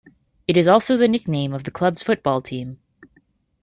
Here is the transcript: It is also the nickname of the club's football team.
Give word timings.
It 0.47 0.57
is 0.57 0.67
also 0.67 0.97
the 0.97 1.07
nickname 1.07 1.53
of 1.53 1.63
the 1.63 1.69
club's 1.69 2.01
football 2.01 2.41
team. 2.41 2.79